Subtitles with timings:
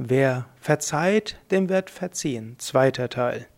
[0.00, 2.54] Wer verzeiht, dem wird verziehen.
[2.58, 3.48] Zweiter Teil.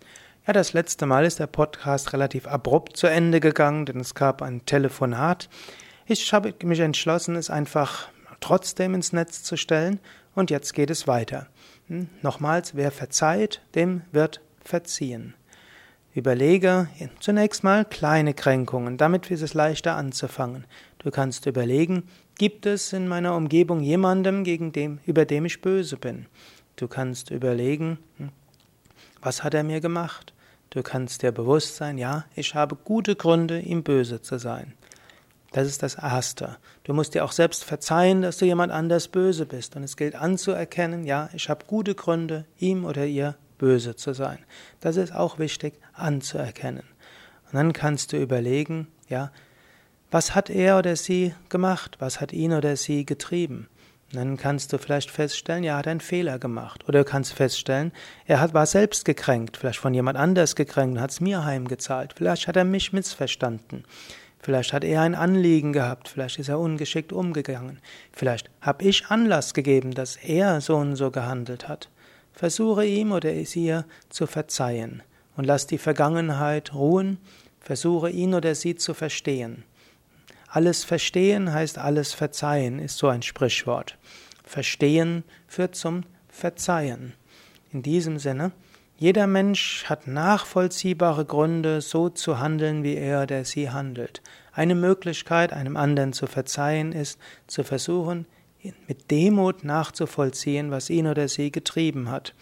[0.47, 4.41] Ja, das letzte Mal ist der Podcast relativ abrupt zu Ende gegangen, denn es gab
[4.41, 5.51] ein Telefonat.
[6.07, 8.09] Ich habe mich entschlossen, es einfach
[8.41, 10.01] trotzdem ins Netz zu stellen
[10.35, 11.47] und jetzt geht es weiter.
[11.89, 12.09] Hm?
[12.23, 15.35] Nochmals, wer verzeiht, dem wird verziehen.
[16.15, 16.89] Überlege
[17.21, 20.67] zunächst mal kleine Kränkungen, damit ist es leichter anzufangen.
[21.01, 22.05] Du kannst überlegen,
[22.37, 26.27] gibt es in meiner Umgebung jemandem, gegen dem, über dem ich böse bin?
[26.77, 28.29] Du kannst überlegen, hm,
[29.23, 30.35] was hat er mir gemacht?
[30.69, 34.75] Du kannst dir bewusst sein, ja, ich habe gute Gründe, ihm böse zu sein.
[35.53, 36.59] Das ist das Erste.
[36.85, 39.77] Du musst dir auch selbst verzeihen, dass du jemand anders böse bist.
[39.77, 44.39] Und es gilt anzuerkennen, ja, ich habe gute Gründe, ihm oder ihr böse zu sein.
[44.81, 46.85] Das ist auch wichtig anzuerkennen.
[47.47, 49.33] Und dann kannst du überlegen, ja,
[50.11, 51.97] was hat er oder sie gemacht?
[52.01, 53.69] Was hat ihn oder sie getrieben?
[54.13, 56.89] Dann kannst du vielleicht feststellen, ja, er hat einen Fehler gemacht.
[56.89, 57.93] Oder du kannst feststellen,
[58.27, 62.15] er hat, war selbst gekränkt, vielleicht von jemand anders gekränkt und hat es mir heimgezahlt.
[62.17, 63.85] Vielleicht hat er mich missverstanden.
[64.43, 67.79] Vielleicht hat er ein Anliegen gehabt, vielleicht ist er ungeschickt umgegangen.
[68.11, 71.89] Vielleicht habe ich Anlass gegeben, dass er so und so gehandelt hat.
[72.33, 75.03] Versuche ihm oder ihr zu verzeihen
[75.37, 77.19] und lass die Vergangenheit ruhen,
[77.61, 79.65] versuche ihn oder sie zu verstehen.
[80.53, 83.97] Alles verstehen heißt alles verzeihen, ist so ein Sprichwort.
[84.43, 87.13] Verstehen führt zum Verzeihen.
[87.73, 88.51] In diesem Sinne,
[88.99, 94.23] jeder Mensch hat nachvollziehbare Gründe, so zu handeln, wie er oder sie handelt.
[94.53, 98.27] Eine Möglichkeit, einem anderen zu verzeihen, ist zu versuchen,
[98.89, 102.35] mit Demut nachzuvollziehen, was ihn oder sie getrieben hat.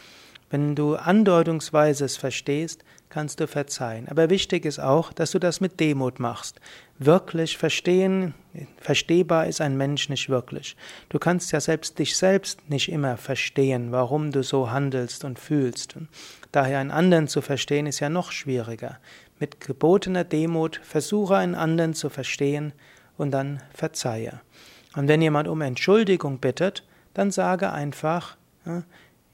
[0.50, 4.08] Wenn du andeutungsweise es verstehst, kannst du verzeihen.
[4.08, 6.60] Aber wichtig ist auch, dass du das mit Demut machst.
[6.98, 8.34] Wirklich verstehen,
[8.80, 10.76] verstehbar ist ein Mensch nicht wirklich.
[11.08, 15.96] Du kannst ja selbst dich selbst nicht immer verstehen, warum du so handelst und fühlst.
[16.52, 18.98] Daher einen anderen zu verstehen ist ja noch schwieriger.
[19.38, 22.72] Mit gebotener Demut versuche einen anderen zu verstehen
[23.16, 24.40] und dann verzeihe.
[24.96, 28.36] Und wenn jemand um Entschuldigung bittet, dann sage einfach,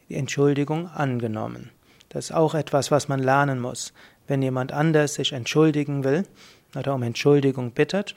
[0.09, 1.71] die Entschuldigung angenommen.
[2.09, 3.93] Das ist auch etwas, was man lernen muss.
[4.27, 6.25] Wenn jemand anders sich entschuldigen will
[6.77, 8.15] oder um Entschuldigung bittet,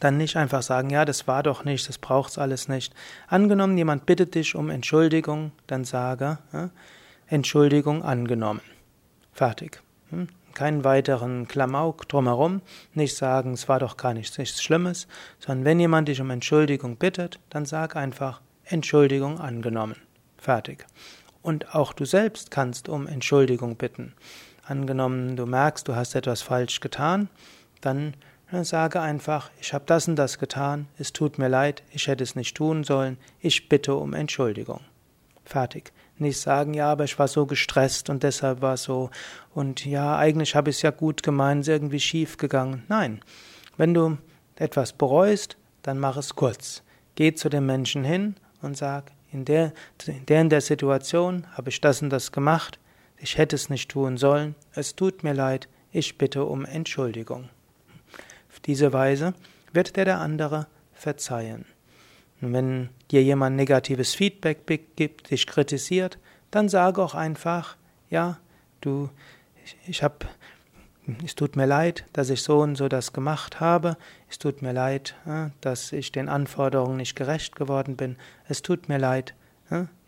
[0.00, 2.94] dann nicht einfach sagen, ja, das war doch nicht, das braucht's alles nicht.
[3.26, 6.70] Angenommen, jemand bittet dich um Entschuldigung, dann sage, ja,
[7.26, 8.60] Entschuldigung angenommen.
[9.32, 9.80] Fertig.
[10.10, 10.28] Hm?
[10.58, 15.06] keinen weiteren Klamauk drumherum, nicht sagen, es war doch gar nichts, nichts Schlimmes,
[15.38, 19.94] sondern wenn jemand dich um Entschuldigung bittet, dann sag einfach Entschuldigung angenommen.
[20.38, 20.86] Fertig.
[21.42, 24.14] Und auch du selbst kannst um Entschuldigung bitten.
[24.64, 27.28] Angenommen, du merkst, du hast etwas falsch getan,
[27.80, 28.14] dann
[28.62, 32.34] sage einfach, ich habe das und das getan, es tut mir leid, ich hätte es
[32.34, 34.80] nicht tun sollen, ich bitte um Entschuldigung.
[35.44, 35.92] Fertig.
[36.18, 39.10] Nicht sagen, ja, aber ich war so gestresst und deshalb war so.
[39.54, 42.82] Und ja, eigentlich habe ich es ja gut gemeint, ist irgendwie schief gegangen.
[42.88, 43.20] Nein.
[43.76, 44.18] Wenn du
[44.56, 46.82] etwas bereust, dann mach es kurz.
[47.14, 49.72] Geh zu dem Menschen hin und sag, in der,
[50.06, 52.78] in der, in der Situation habe ich das und das gemacht,
[53.18, 57.48] ich hätte es nicht tun sollen, es tut mir leid, ich bitte um Entschuldigung.
[58.50, 59.34] Auf diese Weise
[59.72, 61.66] wird dir der andere verzeihen.
[62.40, 66.18] Und wenn dir jemand negatives Feedback gibt, dich kritisiert,
[66.50, 67.76] dann sage auch einfach,
[68.10, 68.38] ja,
[68.80, 69.10] du,
[69.64, 70.26] ich, ich habe,
[71.24, 73.96] es tut mir leid, dass ich so und so das gemacht habe.
[74.28, 75.14] Es tut mir leid,
[75.60, 78.16] dass ich den Anforderungen nicht gerecht geworden bin.
[78.48, 79.34] Es tut mir leid,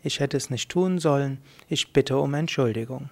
[0.03, 1.39] ich hätte es nicht tun sollen.
[1.69, 3.09] Ich bitte um Entschuldigung.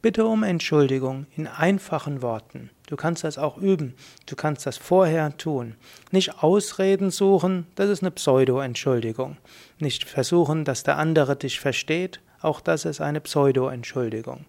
[0.00, 2.70] Bitte um Entschuldigung in einfachen Worten.
[2.86, 3.94] Du kannst das auch üben.
[4.26, 5.76] Du kannst das vorher tun.
[6.10, 9.36] Nicht Ausreden suchen, das ist eine Pseudo-Entschuldigung.
[9.78, 14.44] Nicht versuchen, dass der andere dich versteht, auch das ist eine Pseudo-Entschuldigung.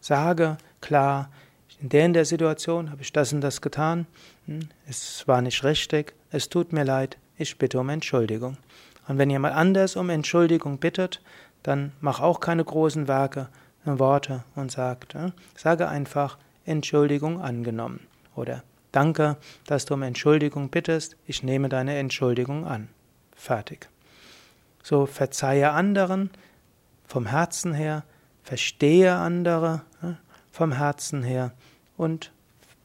[0.00, 1.30] Sage klar,
[1.84, 4.06] in der in der Situation habe ich das und das getan.
[4.46, 6.14] Hm, es war nicht richtig.
[6.30, 7.18] Es tut mir leid.
[7.36, 8.56] Ich bitte um Entschuldigung.
[9.06, 11.20] Und wenn jemand anders um Entschuldigung bittet,
[11.62, 13.50] dann mach auch keine großen Werke,
[13.84, 15.14] Worte und sagt,
[15.54, 18.00] sage einfach Entschuldigung angenommen
[18.34, 22.88] oder Danke, dass du um Entschuldigung bittest, ich nehme deine Entschuldigung an.
[23.36, 23.90] Fertig.
[24.82, 26.30] So verzeihe anderen
[27.06, 28.04] vom Herzen her,
[28.42, 29.82] verstehe andere
[30.50, 31.52] vom Herzen her
[31.96, 32.32] und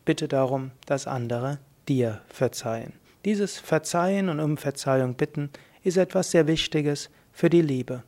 [0.06, 2.94] bitte darum, dass andere dir verzeihen.
[3.26, 5.50] Dieses Verzeihen und um Verzeihung bitten
[5.84, 8.04] ist etwas sehr Wichtiges für die Liebe.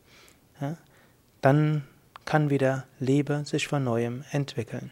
[1.42, 1.84] Dann
[2.26, 4.92] kann wieder Liebe sich von neuem entwickeln.